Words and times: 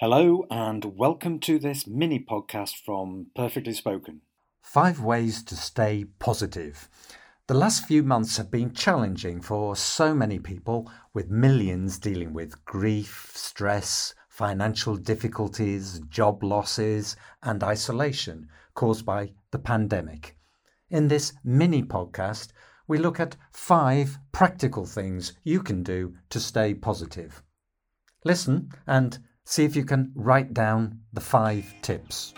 Hello, 0.00 0.46
and 0.48 0.96
welcome 0.96 1.40
to 1.40 1.58
this 1.58 1.84
mini 1.84 2.20
podcast 2.20 2.76
from 2.76 3.32
Perfectly 3.34 3.72
Spoken. 3.72 4.20
Five 4.62 5.00
ways 5.00 5.42
to 5.42 5.56
stay 5.56 6.04
positive. 6.20 6.88
The 7.48 7.54
last 7.54 7.84
few 7.84 8.04
months 8.04 8.36
have 8.36 8.48
been 8.48 8.72
challenging 8.72 9.40
for 9.40 9.74
so 9.74 10.14
many 10.14 10.38
people, 10.38 10.88
with 11.14 11.32
millions 11.32 11.98
dealing 11.98 12.32
with 12.32 12.64
grief, 12.64 13.32
stress, 13.34 14.14
financial 14.28 14.94
difficulties, 14.94 15.98
job 16.08 16.44
losses, 16.44 17.16
and 17.42 17.64
isolation 17.64 18.48
caused 18.74 19.04
by 19.04 19.32
the 19.50 19.58
pandemic. 19.58 20.36
In 20.90 21.08
this 21.08 21.32
mini 21.42 21.82
podcast, 21.82 22.52
we 22.86 22.98
look 22.98 23.18
at 23.18 23.34
five 23.50 24.16
practical 24.30 24.86
things 24.86 25.32
you 25.42 25.60
can 25.60 25.82
do 25.82 26.14
to 26.30 26.38
stay 26.38 26.72
positive. 26.72 27.42
Listen 28.24 28.70
and 28.86 29.18
see 29.48 29.64
if 29.64 29.74
you 29.74 29.82
can 29.82 30.12
write 30.14 30.52
down 30.52 31.00
the 31.14 31.20
five 31.22 31.74
tips. 31.80 32.34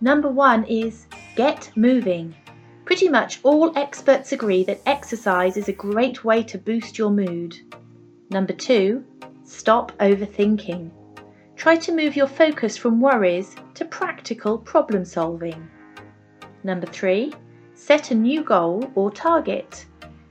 Number 0.00 0.28
one 0.28 0.64
is 0.64 1.06
get 1.36 1.70
moving. 1.76 2.34
Pretty 2.84 3.08
much 3.08 3.38
all 3.44 3.72
experts 3.78 4.32
agree 4.32 4.64
that 4.64 4.82
exercise 4.86 5.56
is 5.56 5.68
a 5.68 5.72
great 5.72 6.24
way 6.24 6.42
to 6.42 6.58
boost 6.58 6.98
your 6.98 7.10
mood. 7.10 7.54
Number 8.30 8.52
two, 8.52 9.04
stop 9.44 9.92
overthinking. 9.98 10.90
Try 11.54 11.76
to 11.76 11.94
move 11.94 12.16
your 12.16 12.26
focus 12.26 12.76
from 12.76 13.00
worries 13.00 13.54
to 13.74 13.84
practical 13.84 14.58
problem 14.58 15.04
solving. 15.04 15.70
Number 16.64 16.86
three, 16.86 17.32
set 17.74 18.10
a 18.10 18.16
new 18.16 18.42
goal 18.42 18.90
or 18.96 19.12
target. 19.12 19.86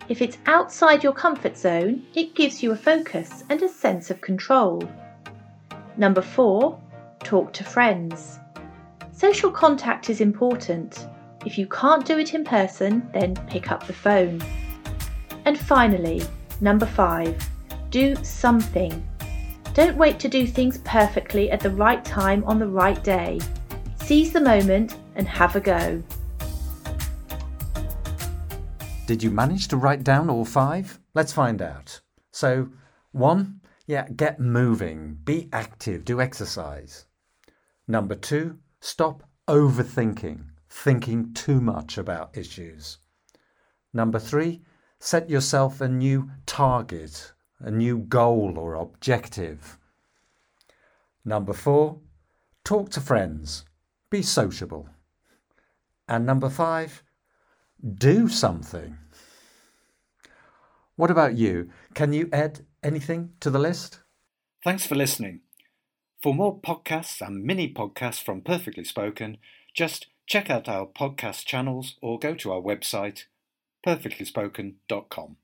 If 0.09 0.21
it's 0.21 0.37
outside 0.47 1.01
your 1.01 1.13
comfort 1.13 1.57
zone, 1.57 2.03
it 2.13 2.35
gives 2.35 2.61
you 2.61 2.71
a 2.71 2.75
focus 2.75 3.43
and 3.49 3.61
a 3.61 3.69
sense 3.69 4.11
of 4.11 4.19
control. 4.19 4.83
Number 5.95 6.21
four, 6.21 6.77
talk 7.23 7.53
to 7.53 7.63
friends. 7.63 8.39
Social 9.13 9.49
contact 9.49 10.09
is 10.09 10.19
important. 10.19 11.07
If 11.45 11.57
you 11.57 11.67
can't 11.67 12.05
do 12.05 12.19
it 12.19 12.33
in 12.33 12.43
person, 12.43 13.09
then 13.13 13.35
pick 13.47 13.71
up 13.71 13.87
the 13.87 13.93
phone. 13.93 14.41
And 15.45 15.57
finally, 15.57 16.23
number 16.59 16.85
five, 16.85 17.41
do 17.89 18.15
something. 18.23 19.07
Don't 19.73 19.97
wait 19.97 20.19
to 20.19 20.27
do 20.27 20.45
things 20.45 20.79
perfectly 20.79 21.49
at 21.49 21.61
the 21.61 21.69
right 21.69 22.03
time 22.03 22.43
on 22.43 22.59
the 22.59 22.67
right 22.67 23.01
day. 23.03 23.39
Seize 24.03 24.33
the 24.33 24.41
moment 24.41 24.97
and 25.15 25.27
have 25.29 25.55
a 25.55 25.61
go. 25.61 26.03
Did 29.05 29.21
you 29.21 29.31
manage 29.31 29.67
to 29.67 29.75
write 29.75 30.05
down 30.05 30.29
all 30.29 30.45
five? 30.45 30.97
Let's 31.13 31.33
find 31.33 31.61
out. 31.61 31.99
So, 32.31 32.69
one, 33.11 33.59
yeah, 33.85 34.07
get 34.07 34.39
moving, 34.39 35.19
be 35.25 35.49
active, 35.51 36.05
do 36.05 36.21
exercise. 36.21 37.05
Number 37.85 38.15
two, 38.15 38.59
stop 38.79 39.23
overthinking, 39.49 40.45
thinking 40.69 41.33
too 41.33 41.59
much 41.59 41.97
about 41.97 42.37
issues. 42.37 42.99
Number 43.93 44.19
three, 44.19 44.61
set 44.99 45.29
yourself 45.29 45.81
a 45.81 45.89
new 45.89 46.31
target, 46.45 47.33
a 47.59 47.69
new 47.69 47.97
goal 47.97 48.53
or 48.57 48.75
objective. 48.75 49.77
Number 51.25 51.51
four, 51.51 51.99
talk 52.63 52.89
to 52.91 53.01
friends, 53.01 53.65
be 54.09 54.21
sociable. 54.21 54.87
And 56.07 56.25
number 56.25 56.49
five, 56.49 57.03
do 57.83 58.27
something. 58.27 58.97
What 60.95 61.11
about 61.11 61.35
you? 61.35 61.69
Can 61.93 62.13
you 62.13 62.29
add 62.31 62.65
anything 62.83 63.31
to 63.39 63.49
the 63.49 63.59
list? 63.59 63.99
Thanks 64.63 64.85
for 64.85 64.95
listening. 64.95 65.41
For 66.21 66.33
more 66.33 66.59
podcasts 66.59 67.25
and 67.25 67.43
mini 67.43 67.73
podcasts 67.73 68.23
from 68.23 68.41
Perfectly 68.41 68.83
Spoken, 68.83 69.37
just 69.73 70.07
check 70.27 70.49
out 70.49 70.69
our 70.69 70.85
podcast 70.85 71.45
channels 71.45 71.95
or 72.01 72.19
go 72.19 72.33
to 72.35 72.51
our 72.51 72.61
website 72.61 73.25
perfectlyspoken.com. 73.85 75.37